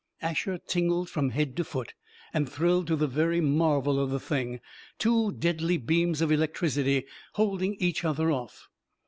Asher 0.19 0.57
tingled 0.57 1.11
from 1.11 1.29
head 1.29 1.55
to 1.57 1.63
foot, 1.63 1.93
and 2.33 2.49
thrilled 2.49 2.87
to 2.87 2.95
the 2.95 3.05
very 3.05 3.39
marvel 3.39 3.99
of 3.99 4.09
the 4.09 4.19
thing. 4.19 4.59
Two 4.97 5.31
deadly 5.31 5.77
beams 5.77 6.21
of 6.23 6.31
electricity, 6.31 7.05
holding 7.33 7.75
each 7.75 8.03
other 8.03 8.31
off! 8.31 8.67